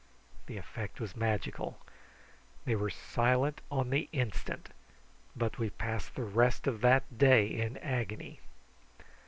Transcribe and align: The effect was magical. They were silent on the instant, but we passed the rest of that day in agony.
The 0.47 0.57
effect 0.57 0.99
was 0.99 1.15
magical. 1.15 1.77
They 2.65 2.75
were 2.75 2.89
silent 2.89 3.61
on 3.69 3.91
the 3.91 4.09
instant, 4.11 4.69
but 5.35 5.59
we 5.59 5.69
passed 5.69 6.15
the 6.15 6.23
rest 6.23 6.65
of 6.65 6.81
that 6.81 7.19
day 7.19 7.45
in 7.45 7.77
agony. 7.77 8.39